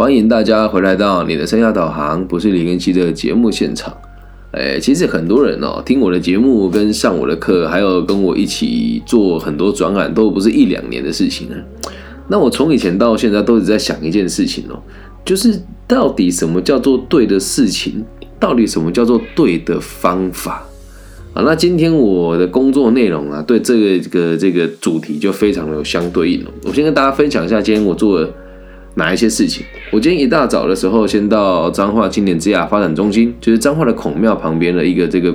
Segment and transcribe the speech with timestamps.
[0.00, 3.94] 欢迎大家回来到你的生涯导航，不是李根熙的节目现场。
[4.52, 11.56] 哎，其实很多人哦，听我的节目、跟上我的课，还有跟我一起做很多转案，都不是一两年的事情了。
[12.28, 14.82] 那我从以前到现在都是在想一件事情哦，
[15.22, 18.02] 就是到底什么叫做对的事情，
[18.38, 20.66] 到底什么叫做对的方法。
[21.34, 26.50] 啊，那今天我的工作内容啊，对这个个这个主题就非常的有相对应了。
[26.64, 28.32] 我先跟大家分享一下今天我做的
[28.94, 29.64] 哪一些事情。
[29.90, 35.34] 我今天一大早的时候，先到彰化青年之亚发展中心，就是彰化的孔庙旁边的一个这个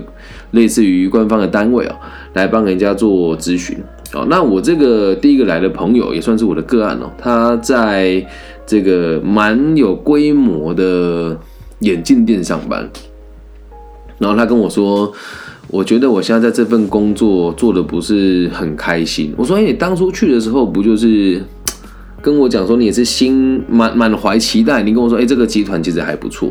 [0.52, 1.96] 类似于官方的单位哦，
[2.34, 3.78] 来帮人家做咨询。
[4.14, 8.26] 哦，那我这个第一个来的朋友也算是我的个案哦，他在
[8.66, 11.38] 这个蛮有规模的
[11.80, 12.90] 眼镜店上班，
[14.18, 15.12] 然后他跟我说。
[15.68, 19.34] 我觉得我现在在这份工作做的不是很开心。
[19.36, 21.42] 我说：“哎，你当初去的时候不就是
[22.26, 24.82] 跟我讲说你也是心满满怀期待？
[24.82, 26.50] 你跟我说，哎，这个集团其实还不错。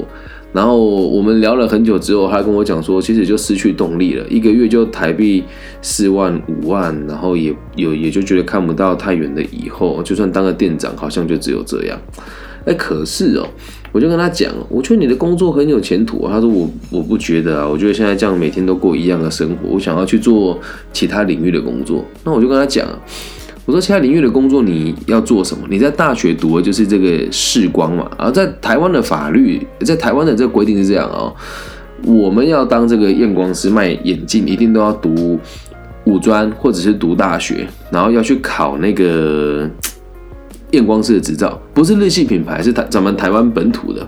[0.53, 5.43] 然后我们聊了很久之后，他跟我讲说，其实就失去动力了，一个月就台币
[5.83, 12.01] 四万五万，然后也有也就觉得看不到太远的以后，就算当个店长，好像就只有这样。
[12.67, 13.49] 哎，可是哦。”
[13.95, 16.27] 我就跟他讲，我觉得你的工作很有前途。
[16.27, 20.59] 他说我我不觉得啊，我觉得现在这样每天都过一样的生活，我想要去做
[20.93, 22.05] 其他领域的工作。
[22.25, 22.85] 那我就跟他讲，
[23.67, 25.67] 我说其他领域的工作你要做什么？
[25.71, 28.11] 你在大学读的就是这个视光嘛。
[28.19, 31.35] 而在台湾的法律，在台湾的这个规定是这样哦，
[32.05, 35.39] 我们要当这个验光师卖眼镜，一定都要读
[36.05, 39.69] 五专或者是读大学，然后要去考那个。
[40.73, 44.05] 验光师的执照不是日系品牌，是台咱们台湾本土的。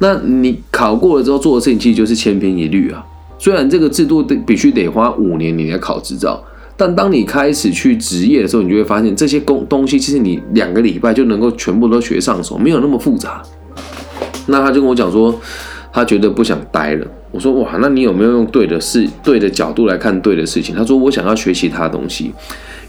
[0.00, 3.00] 那你考过了之后做的事情，其实就是千篇一律啊。
[3.38, 6.42] 虽然这个制度得必须得花五年你来考执照，
[6.78, 13.42] 但当你开始去职业的时候，你就会发现这些工东西其实你两个礼拜就能够全部都学上手，没有那么复杂。
[14.46, 15.34] 那他就跟我讲说，
[15.92, 17.06] 他觉得不想待了。
[17.32, 20.74] 我说哇，那你有没有用对的事、对的角度来看对的事情？
[20.74, 22.32] 他说我想要学其他东西。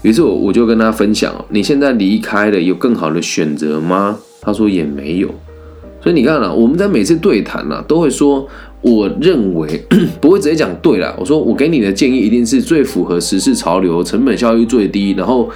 [0.02, 4.16] 于是我我就跟他分享你现在离开了有更好的选择吗？
[4.40, 5.28] 他说也没有。
[6.00, 8.48] 所以你看啊，我们在每次对谈呢，都会说
[8.82, 9.84] 我认为
[10.20, 11.14] 不会直接讲对了。
[11.18, 15.50] 我说我给你的建议一定是最符合时事潮流、成本效益最低，然后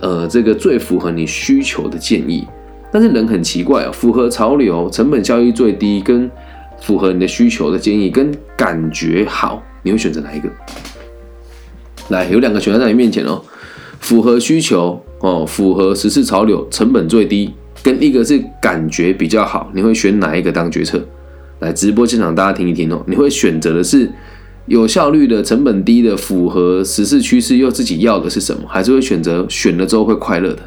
[0.00, 2.46] 呃这个最符合你需求的建议。
[2.92, 6.30] 但是人很奇怪啊，符合潮流、成本效益最低跟
[6.80, 10.48] 符合你的需求的建议跟感觉好，你会选择哪一个？
[12.08, 13.40] 来，有两个选择在你面前哦。
[14.00, 17.52] 符合需求哦，符合时事潮流，成本最低，
[17.82, 21.02] 跟一个是感觉比较好，你会选哪一个当决策？
[21.60, 23.02] 来直播现场，大家听一听哦。
[23.06, 24.10] 你会选择的是
[24.66, 28.62] 有效率的、成本低的、符合时事趋势又自己要的是什么？
[28.66, 30.58] 还是会选择选了之后会快乐的？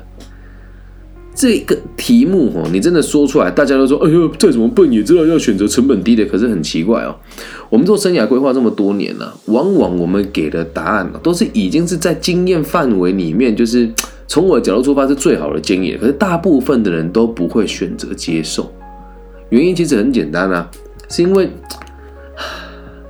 [1.39, 7.15] 这个题目哦，你真的说出来，大家都说：“哎呦，再怎么笨也知道要选择成本低的。”可是很奇怪哦，
[7.69, 13.87] 我们做生涯规划这么多年了，往往我们给的答案都是已经是在经验范围里面，就是
[14.27, 15.95] 从我的角度出发是最好的建议。
[16.01, 18.73] 可是大部分的人都不会选择接受，
[19.50, 20.69] 原因其实很简单啊，
[21.09, 21.50] 是因为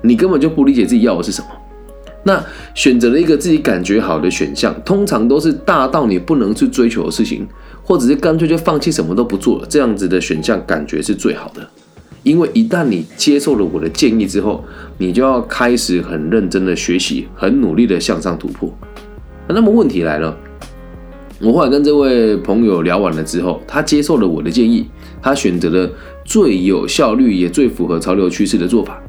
[0.02, 1.48] 你根本就不理解自己要的是什么。
[2.24, 2.44] 那
[2.76, 7.48] 选择了一个自己感觉好的选项，通常都是大到你不能去追求的事情。
[7.84, 11.66] 或者是干脆就放弃什么都不做了，这样子的选项感觉是最好的。
[12.22, 14.62] 因为一旦你接受了我的建议之后，
[14.98, 18.70] 你就要开始很认真的学习，很努力的向上突破。
[19.48, 20.38] 那么问题来了，
[21.40, 24.88] 我后来跟这位朋友聊完了之后，他接受了我的建议，
[25.22, 25.90] 他选择了
[26.26, 29.00] 最有效率也最符合潮流趋势的做法。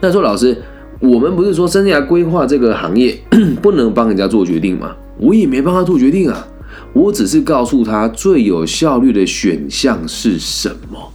[0.00, 0.56] 那说老师，
[0.98, 3.16] 我们不是说生涯规划这个行业
[3.62, 4.96] 不能帮人家做决定吗？
[5.18, 6.46] 我也没帮他做决定啊。
[6.92, 11.12] 我只是告诉他最有效率的选项是什么，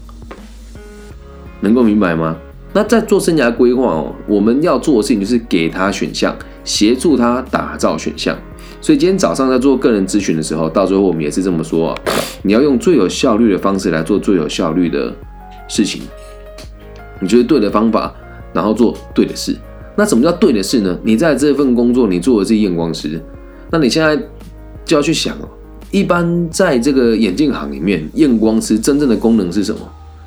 [1.59, 2.38] 能够明白吗？
[2.74, 6.34] 那在做生涯规划哦，我们要做的事情就是给他选项，
[6.64, 8.38] 协助他打造选项。
[8.81, 11.96] 所以今天早上在做个人咨询的时候，到最后我们也是这么说：
[12.42, 15.14] 你要用最有效率的方式来做最有效率的
[15.67, 16.02] 事情。
[17.20, 18.11] 你觉得对的方法，
[18.52, 19.55] 然后做对的事。
[19.96, 20.97] 那什么叫对的事呢？
[21.03, 23.22] 你在这份工作，你做的是验光师，
[23.70, 24.17] 那你现在
[24.84, 25.47] 就要去想哦。
[25.91, 29.79] 一般在这个眼镜行里面，验光师真正的功能是什么？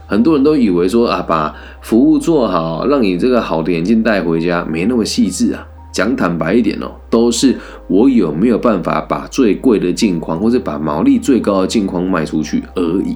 [0.06, 5.66] 很多人都以为说啊，把服务做好，让你这个好的眼镜带回家，没那么细致啊。
[5.94, 7.56] 讲坦白一点哦，都是
[7.86, 13.14] 我有没有办法把最贵的镜框，或者把毛利最高的镜框卖出去而已。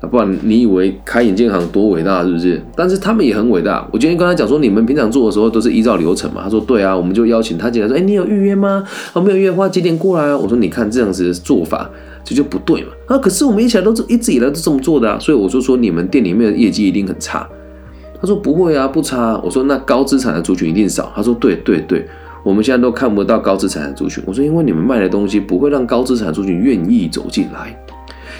[0.00, 2.62] 啊不然你以为开眼镜行多伟大是不是？
[2.74, 3.86] 但是他们也很伟大。
[3.92, 6.40] 我今天跟他讲说，你们平常做的时候都是依照流程嘛？
[6.44, 8.82] 他说对啊，我们就邀请他进来说，哎，你有预约吗？
[9.12, 10.38] 啊，没有预约的话几点过来啊？
[10.38, 11.90] 我说你看这样子的做法，
[12.24, 12.88] 这就不对嘛。
[13.08, 17.46] 啊，可是我们一起来都是一直以来都这么做的啊，所以我就说你们店里面的业绩一定很差。
[18.20, 19.40] 他说不会啊，不差。
[19.42, 21.12] 我说那高资产的族群一定少。
[21.14, 22.06] 他说对对对，
[22.42, 24.22] 我们现在都看不到高资产的族群。
[24.26, 27.76] 我说因为你们卖的东西不会让高资产族群愿意走进来。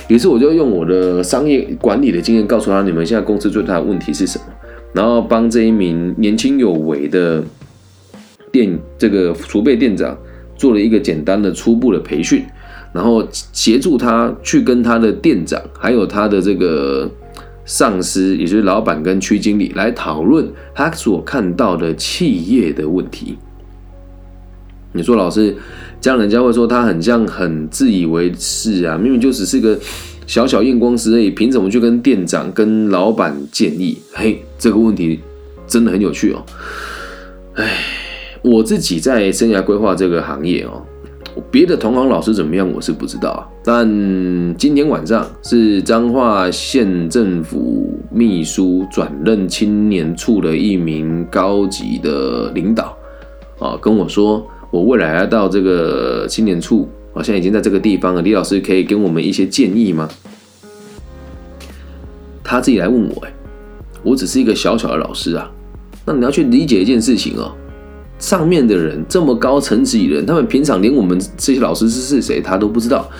[0.09, 4.45] 于是我就用我的商业管理的经验告诉他，你们现在公司最大的问题是什么，
[4.93, 7.43] 然后帮这一名年轻有为的
[8.51, 10.17] 店这个储备店长
[10.57, 12.45] 做了一个简单的初步的培训，
[12.93, 17.09] 然后协助他去跟他的店长还有他的这个
[17.65, 23.39] 上司，也就是老板跟区经理来讨论他所看到的企业的问题。
[24.93, 25.57] 你说老师？
[26.01, 29.79] 这样人家会说他很像很自以为是啊，明明就只是个
[30.27, 33.99] 小小验光师而已，凭什么去跟店长、跟老板建议？
[34.15, 35.21] 嘿，这个问题
[35.67, 36.43] 真的很有趣哦。
[37.57, 37.85] 哎，
[38.41, 40.83] 我自己在生涯规划这个行业哦，
[41.51, 43.87] 别的同行老师怎么样我是不知道，但
[44.57, 52.97] 今天晚上是彰化县政府秘书转任青年处的一名高级的领导
[53.59, 54.47] 啊，跟我说。
[54.73, 58.23] 我未来要到这个青年处，好像已经在这个地方了。
[58.23, 60.09] 李老师可以给我们一些建议吗？
[62.45, 63.33] 他自己来问我，哎，
[64.05, 65.51] 我只是一个小小的老师啊。
[66.07, 67.51] 那你要去理解一件事情哦，
[68.21, 73.11] 上面的人这么高层级的人，他们平常连我们这些老师是是谁，他都不知道。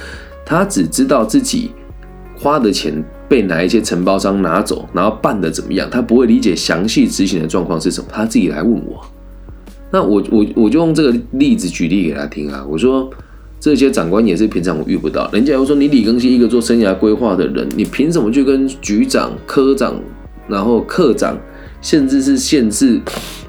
[0.51, 1.71] 他只知道自己
[2.37, 2.93] 花的钱
[3.29, 8.09] 被哪一些承包商拿走，然后办的怎么样，他不会理解详细执行的状况是什么。
[8.13, 9.01] 他自己来问我。
[9.93, 13.09] 那我我我就用这个例子举例给他听啊，我说
[13.61, 19.95] 这些长官也是平常我遇不到，人家又说你李更新一个做生涯规划的人，你凭什么去跟局长、科长、
[20.49, 21.39] 然后科长，
[21.81, 23.01] 甚至是县市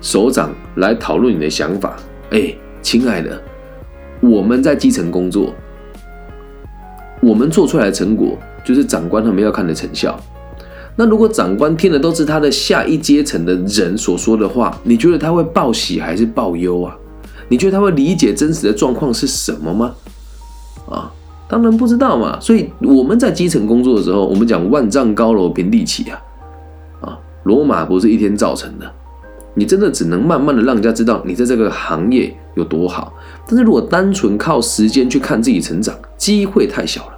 [0.02, 1.98] 首长来讨论你的想法？
[2.30, 2.54] 哎，
[2.84, 3.42] 亲爱的，
[4.20, 5.52] 我们在基层工作，
[7.22, 10.20] 我们做出来的成果就是长官他们要看的成效。
[10.96, 16.98] 那如果长官听的都是他的下一阶层的人所说的话，你觉得他会报喜还是报忧啊？
[17.48, 19.94] 你觉得他会理解真实的状况是什么吗？
[20.90, 21.12] 啊，
[21.48, 22.40] 当然不知道嘛。
[22.40, 26.22] 所以我们在基层工作的时候，我们讲万丈高楼平地起啊，
[27.02, 28.92] 啊，罗马不是一天造成的。
[29.54, 33.14] 你真的只能慢慢的让人家知道你在这个行业有多好。
[33.48, 37.14] 但是如果单纯靠时间去看自己成长，机会太小了。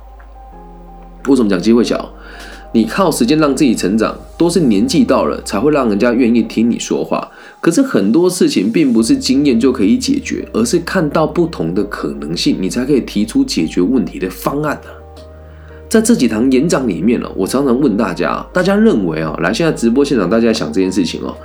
[1.28, 2.14] 为什么讲机会小？
[2.76, 7.30] 你靠时间让自己成长，都是年纪到了才会让人家愿意听你说话。
[7.62, 14.90] 可是很多事情并不是经验就可以解决，而是看到不同的可能性，你才可以提出解决问题的方案的。
[15.88, 21.38] 在这几堂演讲里面呢，我常常问大家：大家认为啊，来现在直播现场，大家想这件事情哦，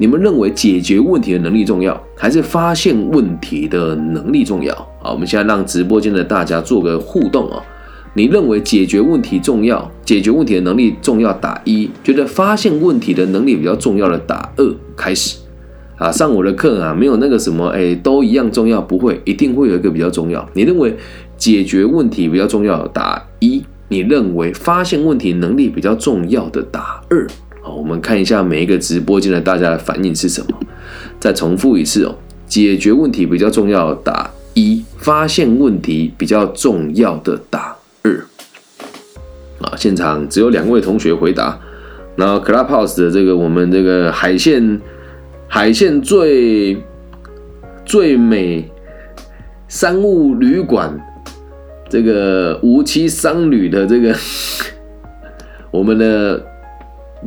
[0.00, 4.72] 你们认为解决问题的能力重要，还是发现问题的能力重要？
[5.02, 7.60] 好，我们现在让直播间的大家做个互动哦。
[8.14, 14.74] 你认为解决问题重要，解决问题的能力重要，打一；觉得发现问题的能力比较重要的，打二。
[14.96, 15.36] 开始
[15.96, 20.48] 啊，上我的课啊，没有那个什么，哎，都一样重要，不会，一定会有一个比较重要。
[20.54, 20.96] 你认为
[21.36, 27.26] 解决问题比较重要，打一；你认为发现问题能力比较重要的，打二。
[27.74, 30.58] 我们看一下每一个直播间的大家的反应是什么。
[31.20, 32.14] 再重复一次哦，
[32.46, 38.24] 解决问题比较重要，打一；发现问题比较重要的，打二。
[39.60, 41.58] 啊，现场只有两位同学回答。
[42.16, 44.80] 然后 Clubhouse 的这个我们这个海线
[45.46, 46.76] 海线最
[47.84, 48.68] 最美
[49.68, 50.98] 商务旅馆，
[51.88, 54.12] 这个无期商旅的这个
[55.70, 56.44] 我们的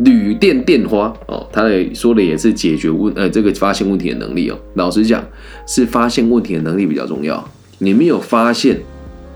[0.04, 4.58] 旅店店花哦，他也说的也是解决问呃这个发现问题的能力哦。
[4.76, 5.24] 老实讲，
[5.68, 7.44] 是发现问题的能力比较重要。
[7.80, 8.80] 你没有发现，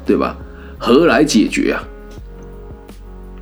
[0.05, 0.37] 对吧？
[0.77, 1.83] 何来解决啊？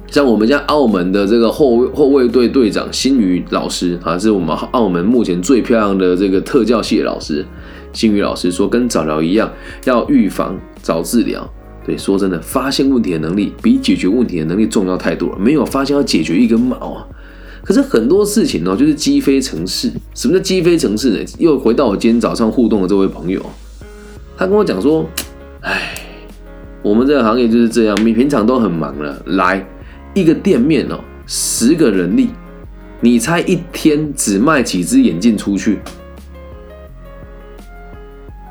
[0.08, 7.46] 像我们家澳门的这个后后卫队队长新宇老师啊，是我们澳门目前最漂亮的这个特教系的老师。
[7.94, 9.52] 新宇老师说，跟早疗一样，
[9.86, 11.48] 要预防早治疗。
[11.86, 15.38] 对，说真的，发现问题的能力比解决问题的能力重要太多了。
[15.38, 17.08] 没有发现要解决一根毛啊！
[17.64, 19.92] 可是很多事情呢，就是鸡飞城市。
[20.14, 21.20] 什么叫鸡飞城市呢？
[21.40, 23.42] 又回到我今天早上互动的这位朋友，
[24.38, 25.06] 他跟我讲说
[25.62, 25.94] ：“哎，
[26.82, 29.66] 我们这个行业就是这样，你平常都很忙了，来。”
[30.14, 32.30] 一个店面哦，十个人力，
[33.02, 35.80] 你猜一天只卖几只眼镜出去？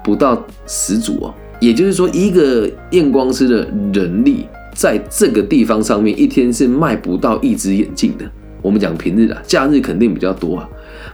[0.03, 1.35] 不到十组哦。
[1.63, 3.65] 也就是说，一个验光师的
[3.95, 8.29] 人力在这个地方上面一天是卖不到一只眼镜的。
[8.61, 10.69] 我们讲平日啊，假日肯定比较多啊。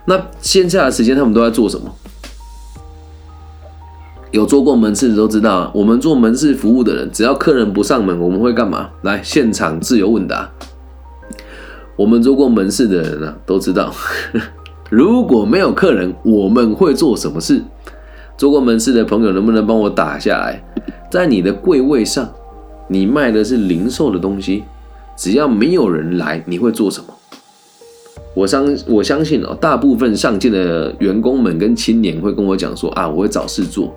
[0.07, 1.95] 那线下的时间他们都在做什么？
[4.31, 8.89] 有做过门市的都知道啊，我们做门市服务的人，只要客人不上门，我们会干嘛？
[9.03, 10.51] 来现场自由问答。
[11.95, 13.95] 我们做过门市的人呢，都知道，
[14.89, 17.63] 如果没有客人，我们会做什么事？
[18.39, 20.63] 做过门市的朋友，能不能帮我打下来？
[21.11, 22.27] 在你的柜位上，
[22.87, 24.63] 你卖的是零售的东西，
[25.17, 27.13] 只要没有人来，你会做什么？
[28.35, 33.93] 我相我相信哦，大部分上进的员工们跟青年会跟我讲说啊，我会找事做。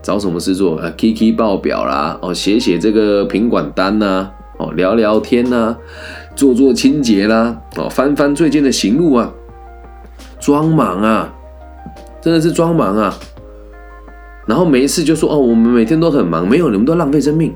[0.00, 0.76] 找什么事做？
[0.78, 5.76] 啊，K K 报表啦，哦，写写这个品管单呐，哦，聊聊天呐，
[6.36, 9.32] 做做清洁啦，哦，翻翻最近的行路啊，
[10.38, 11.32] 装忙啊，
[12.20, 13.16] 真的是装忙啊。
[14.46, 17.52] 然后每一次就说哦，我们每天都很忙，没有你们都浪费生命，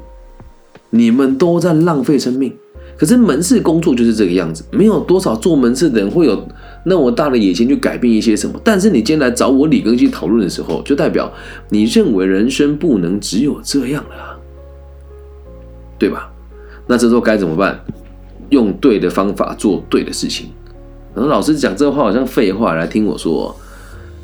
[0.91, 2.53] 你们都在浪费生命。
[2.97, 6.47] 可是门市工作就是这个样子，没有多少做门市的人会有。
[6.89, 8.59] 那么大的野心去改变一些什么？
[8.63, 11.31] 但是你今天来找我李根基讨论的时候，就代表
[11.69, 14.39] 你认为人生不能只有这样了，
[15.99, 16.31] 对吧？
[16.87, 17.85] 那这时候该怎么办？
[18.51, 20.47] 用对的方法做对的事情。
[21.13, 23.55] 然后老师讲这话好像废话，来听我说。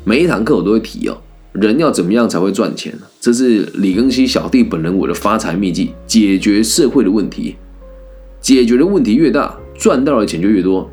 [0.05, 1.17] 每一堂课我都会提哦，
[1.53, 2.93] 人要怎么样才会赚钱？
[3.19, 7.55] 这是李根熙小弟本人我的发财秘籍：解决社会的问题，
[8.41, 10.89] 解决的问题越大，赚到的钱就越多。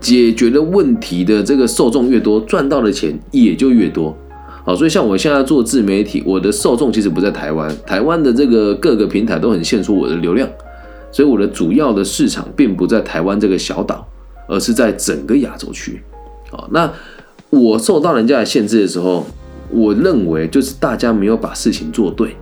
[0.00, 4.16] 解决的问题的这个受众越多，赚到的钱也就越多。
[4.64, 10.48] 好，所以像我现在做自媒体，我的受众其实不在台湾，台湾的这个各个平台都很限缩我的流量，
[11.10, 14.06] 所以我的主要的市场并不在台湾这个小岛，
[14.46, 16.00] 而是在整个亚洲区。
[16.50, 16.90] 好，那
[17.50, 19.26] 我受到人家的限制的时候，
[19.70, 22.36] 我认为就是大家没有把事情做对。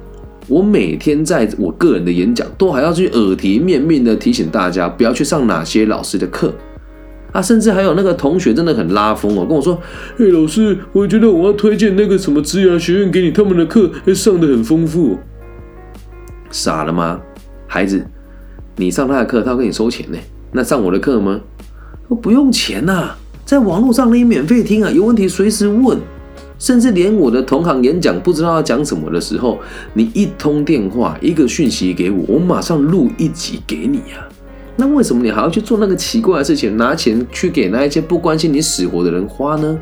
[0.49, 6.55] 我每天在我个人的演讲，都还要去耳提面命的提醒大家，不要去上哪些老师的课。
[7.33, 9.77] 啊，甚至还有那个同学真的很拉风哦，跟我说
[10.17, 15.19] ：“嘿，老师，我觉得我要推荐那个什么职涯学院给你，他们的课上的很丰富。”
[16.51, 17.21] 傻了吗，
[17.67, 18.07] 孩子？
[18.77, 20.19] 你上他的课，他要跟你收钱呢。
[20.53, 21.41] 那上我的课吗？
[22.23, 23.11] 不用钱呐，
[23.45, 25.99] 在网络上可以免费听啊，有问题随时问。
[26.59, 29.59] 甚至连我的同行演讲不知道要讲什么的时候，
[29.95, 34.27] 你一通电话，一个讯息给我，我马上录一集给你呀。
[34.77, 39.79] 那为什么你还要去做那个奇怪的事情，拿钱去给那一些不关心你死活的人花呢？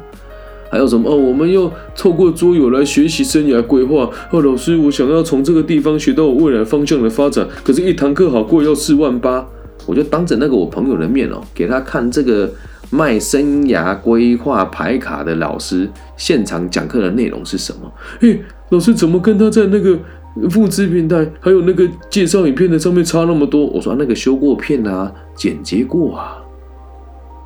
[0.71, 1.17] 还有什么哦？
[1.17, 4.11] 我们要透过桌游来学习生涯规划。
[4.33, 9.47] 哦，老师，我想要从这个地方学到我未来方向的发展，可是，一堂课好贵，要四万八。
[9.87, 12.51] 我就当着那个我朋友的面哦，给他看这个
[12.91, 17.93] 卖生涯规划牌卡的老师现场讲课的内容是什么？
[18.21, 19.99] 嘿，老师怎么跟他在那个？
[20.51, 26.43] 复制平台还有那个介绍影片的上面差那么多，我说那个修过片啊，剪接过啊，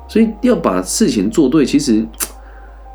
[0.07, 2.03] 所以要把事情做对，其实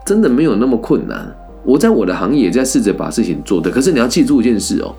[0.04, 1.32] 真的没有那么困难。
[1.62, 4.92] 我在我的行业也在试着把事情做对，可是你要记住一件事哦，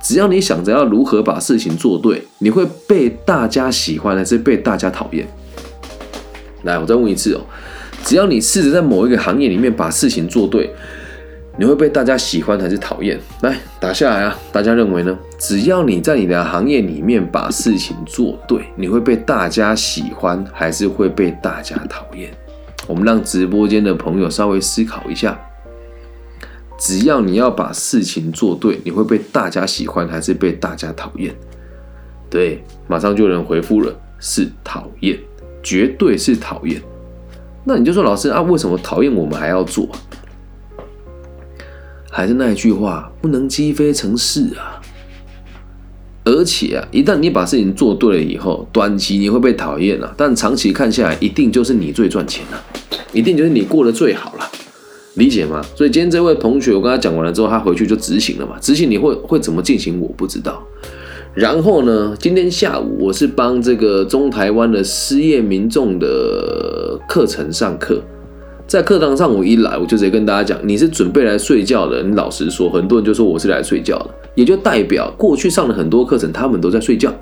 [0.00, 5.26] 只要你想着要如何把事情做对，你会被大家喜欢还是被大家讨厌？
[6.66, 7.40] 来，我再问一次哦，
[8.04, 10.70] 只要你试着在某一个行业里面把事情做对。
[11.58, 13.18] 你会被大家喜欢还是讨厌？
[13.40, 14.38] 来打下来啊！
[14.52, 15.18] 大家认为呢？
[15.38, 22.30] 只要你在你的行业里面把事情做对，你会被大家喜欢还是会被大家讨厌？
[22.86, 25.40] 我们让直播间的朋友稍微思考一下。
[26.78, 31.34] 只要你要把事情做对，你会被大家喜欢还是被大家讨厌？
[32.28, 35.18] 对，马上就有人回复了，是讨厌，
[35.66, 36.80] 绝对是讨厌。
[37.64, 39.88] 那你就说老师啊，为什么讨厌我们还要做？
[42.08, 44.80] 还是那一句话，不能积非成是啊！
[46.22, 52.64] 而且啊，一旦你把事情做对了以后，短期你会被讨厌啊，但长期看下来，一定就是你最赚钱了，
[53.12, 54.48] 一定就是你过得最好了，
[55.14, 55.60] 理解吗？
[55.74, 58.56] 所以今天这位同学，我跟他讲完了之后，他回去就执行了嘛。
[58.60, 60.64] 执行你会会怎么进行，我不知道。
[61.36, 68.00] 然后呢，今天下午我是帮这个中台湾的失业民众的课程上课。
[68.66, 72.02] 在课堂上，我一来我就直接跟大家讲，你是准备来睡觉的。
[72.02, 77.12] 你老实说，很多人就说我是来睡觉的，也就代表过去上了很多课程，他们都在睡觉。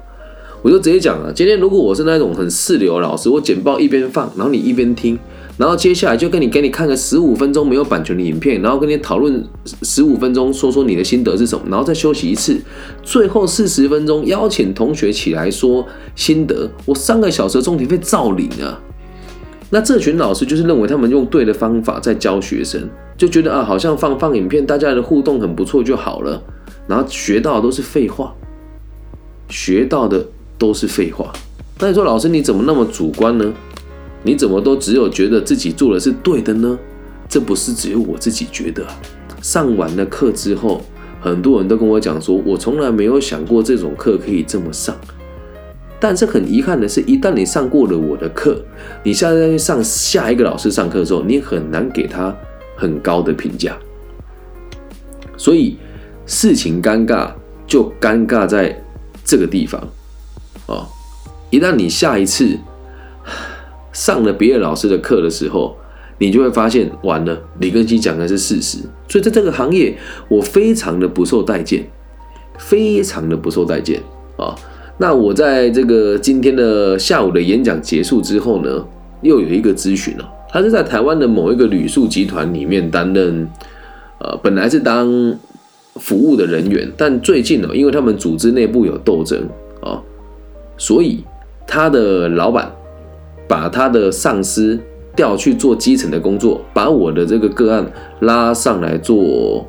[0.63, 5.19] 我就直接讲了，今天如果我是那种很四流老师，我简报一边放，然后你一边听，
[5.57, 9.45] 然后接下来就跟你给你看个十五分钟没有版权的影片，然后跟你讨论
[9.83, 12.61] 十五分钟，说说你的心得是什么，然后再休息一次，
[13.03, 18.81] 最后四十分钟邀请同学起来说心得，我三个小时的钟点费照领啊！
[19.71, 26.43] 那这群老师就是认为他们用对的方法在教学生，就觉得啊，好像放放影片，大家的互动很不错就好了，
[26.87, 28.35] 然后学到的都是废话，
[29.49, 30.27] 学到的
[30.59, 31.33] 都是废话。
[31.79, 33.53] 那你说老师你怎么那么主观呢？
[34.25, 36.77] 你怎么都只有觉得自己做的是对的呢？
[37.29, 38.85] 这不是只有我自己觉得。
[39.43, 40.81] 上完了课之后，
[41.21, 44.97] 很多人都跟我讲说，我从来没有想过这种课可以这么上。
[46.01, 48.63] 但是很遗憾的是，一旦你上过了我的课，
[49.03, 52.35] 你现在再去上下一个老师上课的时候，你很难给他
[52.77, 53.77] 很高的评价。
[55.37, 55.77] 所以
[56.27, 57.31] 事情尴尬
[57.67, 58.83] 就尴尬在
[59.25, 59.81] 这个地方
[60.67, 60.87] 啊！
[61.51, 62.59] 一旦你下一次
[63.95, 65.75] 上了别的老师的课的时候，
[66.19, 68.79] 你就会发现，完了，李根基讲的是事实。
[69.09, 69.97] 所以在这个行业，
[70.29, 71.87] 我非常的不受待见，
[72.59, 74.01] 非常的不受待见
[74.37, 74.55] 啊！
[74.99, 78.85] 那我在这个今天的下午的演讲结束之后呢，
[79.23, 83.49] 又有一个咨询了，他是在台湾的某一个旅宿集团里面担任，
[84.19, 85.37] 呃，本来是当
[85.97, 89.49] 服务的人员，但最近呢，因为他们组织内部有斗争
[89.81, 90.03] 啊，
[90.77, 91.25] 所以
[91.67, 92.73] 他的老板
[93.49, 94.79] 把他的上司
[95.15, 99.67] 调去做基层的工作，把我的这个个案拉上来做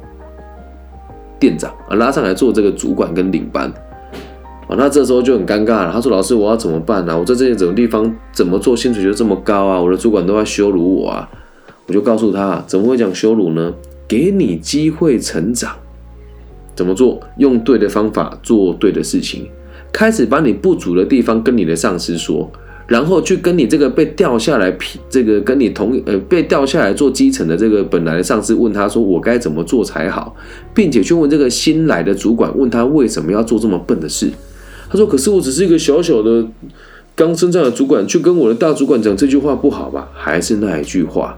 [1.40, 3.72] 店长啊，拉上来做这个主管跟领班。
[4.68, 5.92] 啊，那这时候就很尴尬了。
[5.92, 7.16] 他说：“老师，我要怎么办呢？
[7.16, 9.80] 我在这些种地方怎么做，薪水就这么高啊？
[9.80, 11.30] 我的主管都在羞辱我啊！”
[11.86, 13.72] 我就告诉他：“怎么会讲羞辱呢？
[14.08, 15.76] 给你机会成长，
[16.74, 17.20] 怎么做？
[17.38, 19.48] 用对的方法做对的事情，
[19.92, 22.52] 开始把你不足的地方跟你的上司说，
[22.88, 24.76] 然后去跟你这个被调下来，
[25.10, 30.36] 这个跟你同呃被调下来做基层的这个本来的上司问他说：我该怎么做才好？
[30.74, 34.30] 并且去问这个新来的主管，问他为什么要做这么笨的事？”
[34.88, 36.46] 他说：“可是我只是一个小小的
[37.16, 40.08] 刚升上的主管，去跟我的大主管讲这句话不好吧？
[40.14, 41.36] 还是那一句话，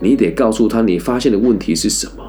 [0.00, 2.22] 你得告诉他你发现的问题是什么。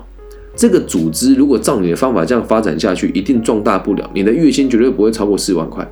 [0.56, 4.10] 这个组织如果照你的方法这样发展下去，一定壮大不了。
[4.16, 5.88] 你的月薪绝对不会超过四万块。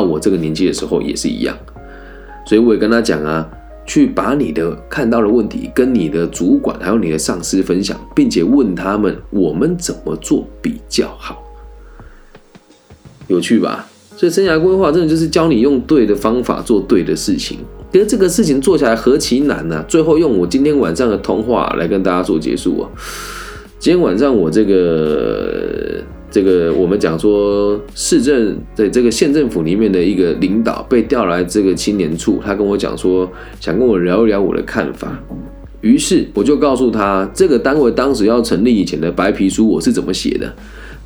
[0.00, 1.56] 到我这个年纪的时候也是一样。
[2.46, 3.46] 所以我也跟他讲啊，
[3.84, 11.42] 去把你的看到的问题跟你的主管还有你的上司分享，并且问他们我们怎么做比较好。”
[13.28, 13.86] 有趣吧？
[14.16, 17.58] 所以生涯规划真的就是教你用对的方法做对的事情。
[17.92, 19.84] 可是这个事情做起来何其难呢？
[19.86, 22.90] 最后用我今天晚上的通话来跟大家做结束啊！
[23.78, 35.18] 今天晚上我这个这个我们讲说市政的这个县政府里面的一个领导被调来这个青年处，他跟我讲说想跟我聊一聊我的看法。
[35.80, 40.54] 于是我就告诉他，这个单位当时要成立以前的白皮书我是怎么写的。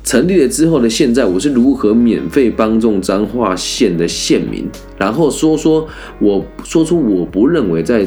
[0.03, 4.63] 成立了之后的现在，我是如何免费帮助彰化县的县民？
[4.99, 5.87] 然后说说，
[6.19, 8.05] 我说出我不认为在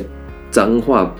[0.48, 1.12] 彰化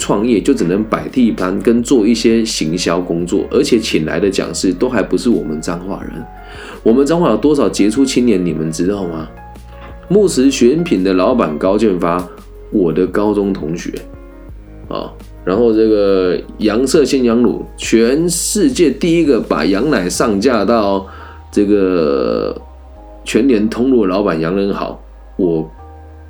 [0.00, 6.12] 创业就只能摆地摊跟做一些行销工作，而且请来的讲师都还不是我们彰化人。
[6.82, 9.28] 我们彰化有多少杰出青年，你们知道吗？
[10.08, 12.26] 木石选品的老板高建发，
[12.72, 13.92] 我的高中同学
[14.88, 15.12] 啊。
[15.44, 21.06] 然后这个羊舍鲜羊乳，全世界第一个把羊奶上架到
[21.52, 22.60] 这个
[23.24, 25.00] 全联通路的老板杨仁豪，
[25.36, 25.70] 我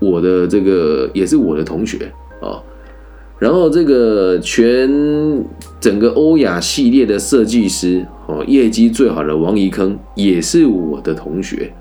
[0.00, 2.12] 我的这个也是我的同学。
[3.40, 4.88] 然后这个全
[5.80, 11.72] 整个欧亚系列的设计师哦，业绩最好的王怡坑也是我的同学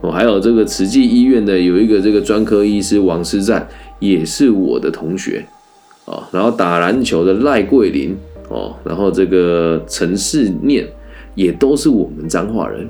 [0.00, 0.10] 哦。
[0.10, 3.68] 还有这个慈济医院的有一个这个专科医师王思赞
[3.98, 5.44] 也是我的同学。
[6.06, 8.16] 哦，然后打篮球的赖桂林
[8.48, 10.84] 哦，然后这个陈世念
[11.34, 12.88] 也都是我们彰化人，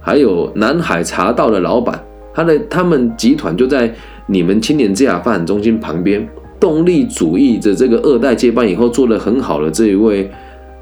[0.00, 2.00] 还有南海茶道的老板，
[2.32, 3.92] 他的他们集团就在
[4.26, 10.30] 你们青年之雅发展中心旁边，动力主义的这个二代接班以后做的很好的这一位，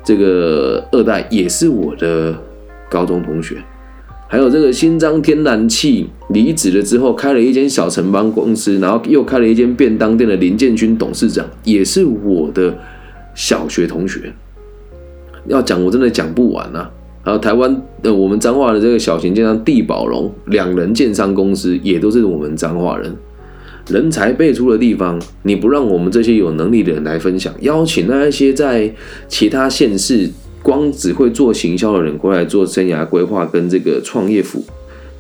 [0.05, 2.35] 这个二代也是我的
[2.91, 3.57] 高中同学。
[4.29, 12.75] 还有这个新疆天然气离职了之后，开了一间小城邦公司，然后又开了一间便当店的林建军董事长，也是我的
[13.35, 14.33] 小学同学。
[15.49, 16.91] 要讲我真的讲不完啊！
[17.23, 23.15] 还有台湾的我们彰化的这个小型建商地宝龙两人建商公司，也都是我们彰化人。
[23.89, 28.93] 人才辈出的地方，你不让我们这些有能力的人来分享，邀请那一些在
[29.29, 30.31] 其他县市。
[30.65, 34.63] 光只会做行销的人过来做生涯规划跟这个创业府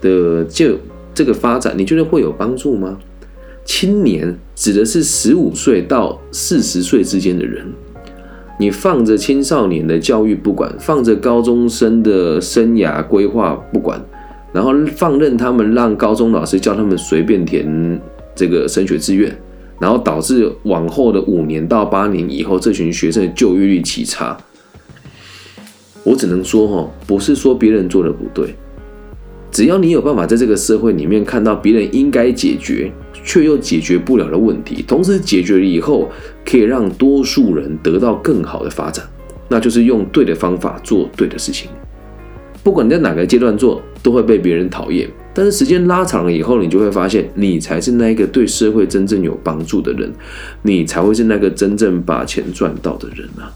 [0.00, 0.78] 的就
[1.12, 2.96] 这个发展，你觉得会有帮助吗？
[3.64, 7.66] 青年指的是十五岁到四十岁之间的人，
[8.60, 14.00] 你放着青少年的教育不管，放着高中生的生涯规划不管，
[14.52, 18.00] 然后放任他们让高中老师叫他们随便填
[18.34, 19.36] 这个升学志愿，
[19.80, 24.36] 然后导致往后的五年到八年以后，这群学生的就业率奇差。
[26.04, 28.54] 我只能说，哈，不是说别人做的不对，
[29.52, 32.90] 只要你有办法在这个社会里面看到别人应该解决
[33.22, 36.10] 却又解决不了的问题，同时解决了以后
[36.44, 39.04] 可以让多数人得到更好的发展，
[39.48, 41.70] 那就是用对的方法做对的事情。
[42.64, 45.08] 不管你在哪个阶段做，都会被别人讨厌。
[45.34, 50.12] 但是时间拉长了以后，你就会发现，你才是那一个对社会真正有帮助的人，
[50.62, 53.50] 你才会是那个真正把钱赚到的人啊！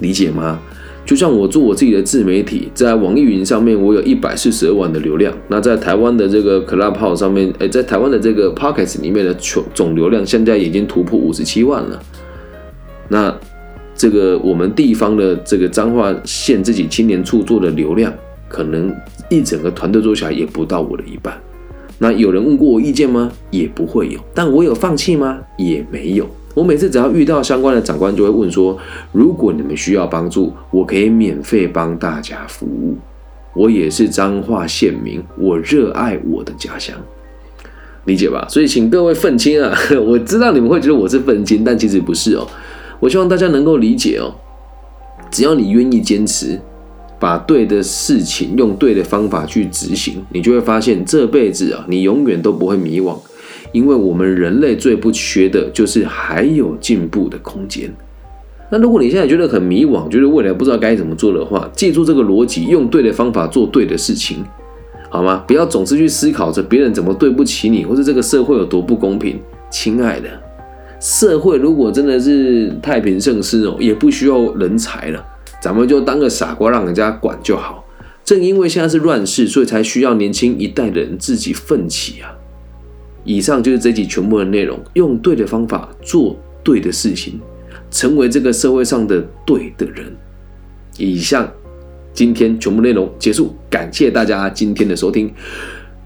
[0.00, 0.60] 理解吗？
[1.04, 5.34] 就像我做我自己的自媒体，在网易云上面，我有一百四十二万的流量。
[5.48, 11.98] 那在台湾的这个 Clubhouse 上面，哎，在台湾的这个 p o c k e t 里面的总总流量，现在已经突破五十七万了。
[13.08, 13.34] 那
[13.96, 18.12] 这个我们地方的这个彰化县自己青年处做的流量，
[18.48, 18.94] 可能
[19.28, 21.36] 一整个团队做起来也不到我的一半。
[21.98, 23.30] 那有人问过我意见吗？
[23.50, 24.20] 也不会有。
[24.34, 25.38] 但我有放弃吗？
[25.56, 26.26] 也没有。
[26.54, 28.76] 我每次只要遇到相关的长官，就会问说：
[29.12, 32.96] 如果你们需要帮助，我可以免费帮大家服务。
[33.54, 36.96] 我也是彰化县民，我热爱我的家乡，
[38.04, 38.46] 理解吧？
[38.48, 42.46] 所以请各位愤青啊， 我知道你们会觉得我是愤青，但其实不是哦。
[43.00, 44.32] 我希望大家能够理解哦，
[45.30, 46.60] 只要你愿意坚持，
[47.18, 53.16] 把对的事情用对的方法去执行，你就会发现这辈子啊，你永远都不会迷惘，
[53.72, 57.92] 因为我们人类最不缺的就是还有进步的空间。
[58.70, 64.44] 那如果你现在觉得很迷惘，觉得未来不知道该怎么做的话，记住这个逻辑，用对的方法做对的事情，
[65.10, 65.42] 好吗？
[65.46, 70.28] 不要总是去思考着别人怎么对不起你，或者这个社会有多不公平，亲爱的。
[71.00, 75.24] 社会如果真的是太平盛世哦，也不需要人才了，
[75.60, 77.84] 咱们就当个傻瓜，让人家管就好。
[78.24, 82.36] 正因为现在是乱世，所以才需要年轻一代的人自己奋起啊！
[83.24, 87.40] 以上就是这集全部的内容，用对的方法做对的事情，
[87.90, 90.14] 成为这个社会上的对的人。
[90.98, 91.50] 以上
[92.12, 95.32] 今天全部内容结束，感谢大家今天的收听。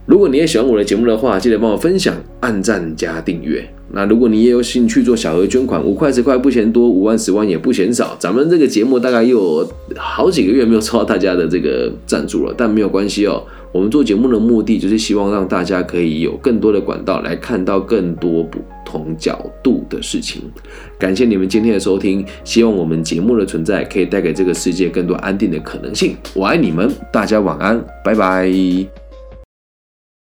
[0.04, 3.64] 如果你也喜欢我的节目的话，记得帮我分享、按赞加订阅。
[3.94, 8.16] 那如果你也有兴趣做小额捐款，五块十块不嫌多，五万十万也不嫌少。
[8.18, 13.42] 咱们这个节目大概又有好几个月没有收到大家的这个赞助了，但没有关系哦。
[13.70, 20.42] 我们做节目的目的就是希望让大家可以有更多的管道来看到更多不同角度的事情。
[20.98, 26.16] 感谢你们今天的收听，希望我们节目的存在可以带给这个世界更多安定的可能性。
[26.34, 29.01] 我爱你们，大家晚安，拜拜。